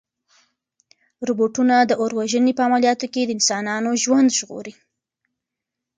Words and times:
روبوټونه 1.27 1.75
د 1.85 1.91
اور 2.01 2.11
وژنې 2.19 2.53
په 2.55 2.63
عملیاتو 2.67 3.05
کې 3.13 3.21
د 3.25 3.29
انسانانو 3.37 3.91
ژوند 4.03 4.29
ژغوري. 4.39 4.73